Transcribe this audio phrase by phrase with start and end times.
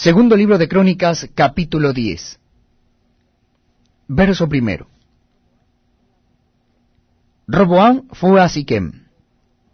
[0.00, 2.40] Segundo libro de Crónicas, capítulo 10.
[4.08, 4.86] Verso primero.
[7.46, 9.08] Roboam fue a Siquem,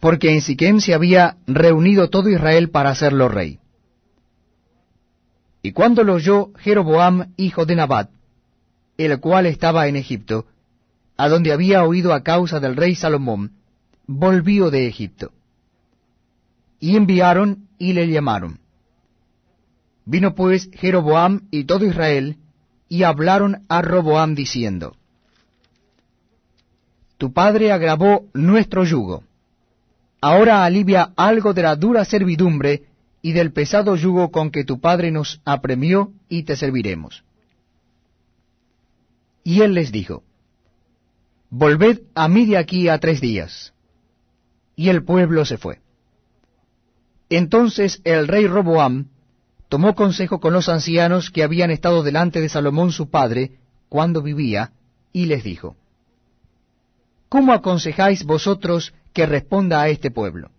[0.01, 3.59] porque en Siquem se había reunido todo Israel para hacerlo rey.
[5.61, 8.09] Y cuando lo oyó Jeroboam, hijo de Nabat,
[8.97, 10.45] el cual estaba en Egipto,
[11.15, 13.53] a donde había oído a causa del rey Salomón,
[14.07, 15.31] volvió de Egipto.
[16.81, 18.66] Y enviaron y le llamaron.
[20.07, 22.37] Vino pues Jeroboam y todo Israel,
[22.87, 24.95] y hablaron a Roboam diciendo,
[27.17, 29.25] Tu padre agravó nuestro yugo.
[30.21, 32.83] Ahora alivia algo de la dura servidumbre
[33.21, 37.25] y del pesado yugo con que tu padre nos apremió, y te serviremos.
[39.43, 40.23] Y él les dijo,
[41.49, 43.73] Volved a mí de aquí a tres días.
[44.73, 45.81] Y el pueblo se fue.
[47.29, 49.09] Entonces el rey Roboam
[49.69, 54.71] tomó consejo con los ancianos que habían estado delante de Salomón su padre cuando vivía,
[55.11, 55.75] y les dijo,
[57.29, 60.51] ¿Cómo aconsejáis vosotros que responda a este pueblo?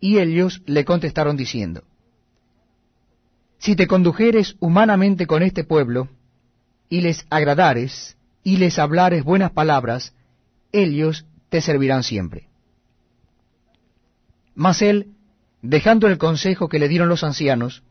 [0.00, 1.84] Y ellos le contestaron diciendo,
[3.58, 6.08] Si te condujeres humanamente con este pueblo,
[6.90, 10.14] y les agradares, y les hablares buenas palabras,
[10.72, 12.48] ellos te servirán siempre.
[14.54, 15.14] Mas él
[15.64, 17.82] dejando el consejo que le dieron los ancianos,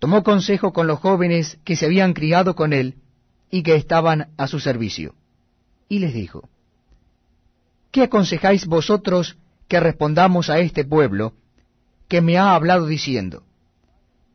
[0.00, 2.96] tomó consejo con los jóvenes que se habían criado con él
[3.50, 5.14] y que estaban a su servicio,
[5.88, 6.48] y les dijo,
[7.92, 11.34] ¿Qué aconsejáis vosotros que respondamos a este pueblo
[12.08, 13.44] que me ha hablado diciendo,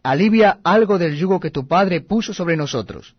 [0.01, 3.15] alivia algo del yugo que tu padre puso sobre nosotros?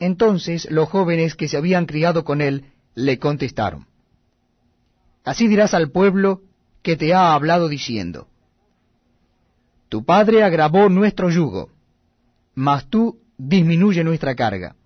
[0.00, 3.86] Entonces los jóvenes que se habían criado con él le contestaron,
[5.24, 6.42] Así dirás al pueblo
[6.84, 8.28] que te ha hablado diciendo,
[9.88, 11.70] Tu padre agravó nuestro yugo,
[12.54, 14.76] mas tú disminuye nuestra carga.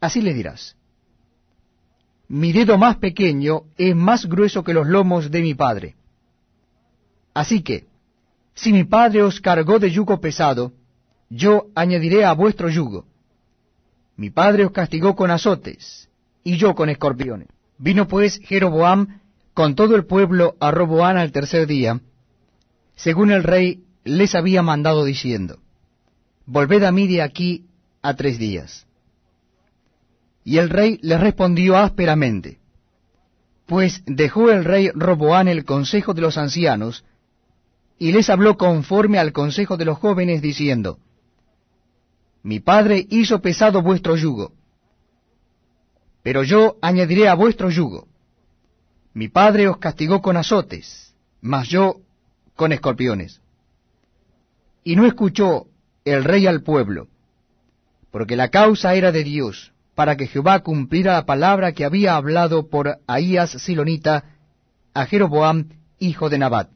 [0.00, 0.74] Así le dirás,
[2.26, 5.94] Mi dedo más pequeño es más grueso que los lomos de mi padre.
[7.34, 7.86] Así que,
[8.54, 10.72] si mi padre os cargó de yugo pesado,
[11.28, 13.04] yo añadiré a vuestro yugo.
[14.16, 16.08] Mi padre os castigó con azotes,
[16.44, 17.48] y yo con escorpiones.
[17.76, 19.21] Vino pues Jeroboam
[19.54, 22.00] con todo el pueblo a Roboán al tercer día,
[22.96, 25.58] según el rey les había mandado diciendo,
[26.46, 27.66] Volved a mí de aquí
[28.02, 28.86] a tres días.
[30.44, 32.58] Y el rey les respondió ásperamente,
[33.66, 37.04] pues dejó el rey Roboán el consejo de los ancianos,
[37.98, 40.98] y les habló conforme al consejo de los jóvenes, diciendo,
[42.42, 44.52] Mi padre hizo pesado vuestro yugo,
[46.22, 48.08] pero yo añadiré a vuestro yugo
[49.14, 52.00] mi padre os castigó con azotes, mas yo
[52.56, 53.40] con escorpiones.
[54.84, 55.66] Y no escuchó
[56.04, 57.08] el rey al pueblo,
[58.10, 62.68] porque la causa era de Dios, para que Jehová cumpliera la palabra que había hablado
[62.68, 64.24] por Ahías Silonita
[64.94, 65.68] a Jeroboam,
[65.98, 66.70] hijo de Nabat.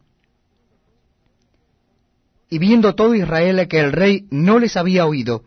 [2.48, 5.44] Y viendo todo Israel que el rey no les había oído,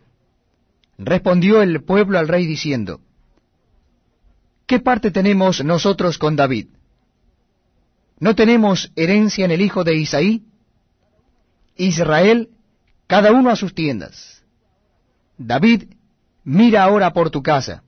[0.98, 3.00] respondió el pueblo al rey diciendo,
[4.66, 6.68] ¿Qué parte tenemos nosotros con David?
[8.20, 10.44] ¿No tenemos herencia en el hijo de Isaí?
[11.74, 12.50] Israel,
[13.06, 14.44] cada uno a sus tiendas.
[15.38, 15.84] David,
[16.44, 17.82] mira ahora por tu casa.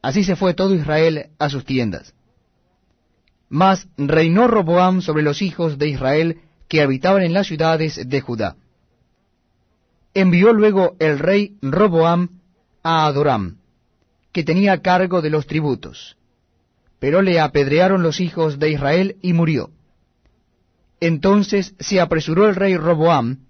[0.00, 2.14] Así se fue todo Israel a sus tiendas.
[3.48, 8.56] Mas reinó Roboam sobre los hijos de Israel que habitaban en las ciudades de Judá.
[10.14, 12.40] Envió luego el rey Roboam
[12.84, 13.56] a Adoram,
[14.30, 16.16] que tenía cargo de los tributos
[17.04, 19.68] pero le apedrearon los hijos de Israel y murió.
[21.00, 23.40] Entonces se apresuró el rey Roboam